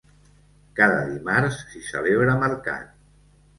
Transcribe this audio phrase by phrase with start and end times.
[0.79, 2.93] Cada dimarts s'hi celebra mercat.